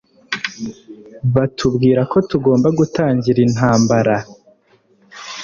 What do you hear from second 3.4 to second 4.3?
intambara